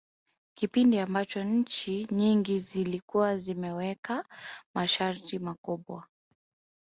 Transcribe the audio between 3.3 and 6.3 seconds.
zimeweka masharti makubwa